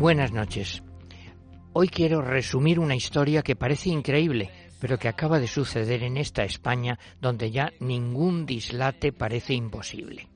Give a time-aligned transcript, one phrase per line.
[0.00, 0.82] Buenas noches.
[1.74, 6.42] Hoy quiero resumir una historia que parece increíble, pero que acaba de suceder en esta
[6.42, 10.26] España donde ya ningún dislate parece imposible.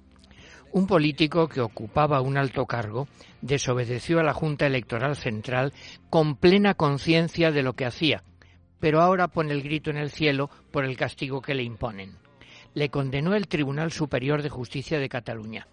[0.73, 3.09] Un político que ocupaba un alto cargo
[3.41, 5.73] desobedeció a la Junta Electoral Central
[6.11, 8.23] con plena conciencia de lo que hacía,
[8.81, 12.19] pero ahora pone el grito en el cielo por el castigo que le imponen.
[12.75, 15.69] Le condenó el Tribunal Superior de Justicia de Cataluña.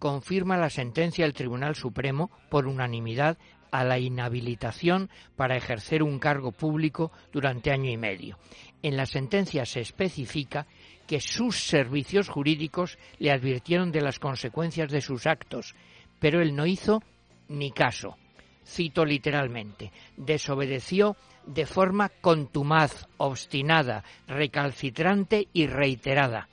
[0.00, 3.36] Confirma la sentencia del Tribunal Supremo por unanimidad
[3.70, 8.38] a la inhabilitación para ejercer un cargo público durante año y medio.
[8.82, 10.66] En la sentencia se especifica
[11.06, 15.74] que sus servicios jurídicos le advirtieron de las consecuencias de sus actos,
[16.18, 17.02] pero él no hizo
[17.48, 18.16] ni caso.
[18.64, 21.14] Cito literalmente, desobedeció
[21.44, 26.48] de forma contumaz, obstinada, recalcitrante y reiterada.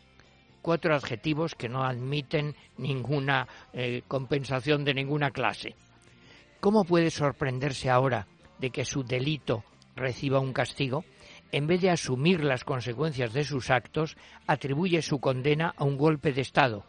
[0.68, 5.78] Cuatro adjetivos que no admiten ninguna eh, compensación de ninguna clase.
[6.60, 8.28] ¿Cómo puede sorprenderse ahora
[8.60, 9.64] de que su delito
[9.96, 11.06] reciba un castigo?
[11.54, 16.34] En vez de asumir las consecuencias de sus actos, atribuye su condena a un golpe
[16.34, 16.84] de Estado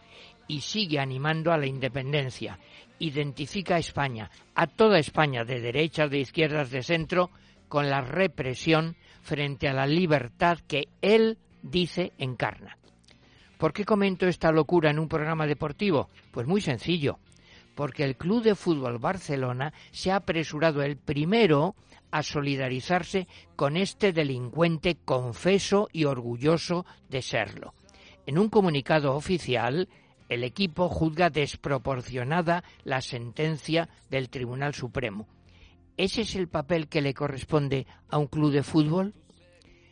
[0.49, 2.59] y sigue animando a la independencia.
[2.99, 7.31] Identifica a España, a toda España, de derechas, de izquierdas, de centro,
[7.69, 12.77] con la represión frente a la libertad que él dice encarna.
[13.59, 16.09] ¿Por qué comento esta locura en un programa deportivo?
[16.31, 17.19] Pues muy sencillo
[17.79, 21.77] porque el Club de Fútbol Barcelona se ha apresurado el primero
[22.11, 27.75] a solidarizarse con este delincuente confeso y orgulloso de serlo.
[28.27, 29.89] En un comunicado oficial,
[30.29, 35.29] el equipo juzga desproporcionada la sentencia del Tribunal Supremo.
[35.97, 39.15] ¿Ese es el papel que le corresponde a un club de fútbol?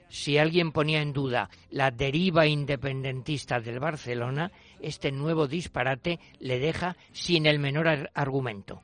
[0.08, 6.96] Si alguien ponía en duda la deriva independentista del Barcelona, este nuevo disparate le deja
[7.12, 8.82] sin el menor argumento.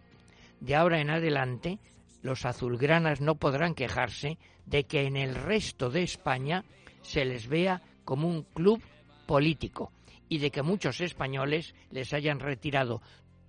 [0.61, 1.79] De ahora en adelante,
[2.23, 6.65] los azulgranas no podrán quejarse de que en el resto de España
[7.03, 8.83] se les vea como un club
[9.27, 9.93] político
[10.29, 13.03] y de que muchos españoles les hayan retirado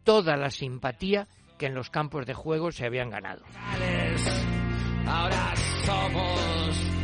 [0.03, 3.43] toda la simpatía que en los campos de juego se habían ganado.
[5.05, 5.53] Ahora
[5.85, 7.02] somos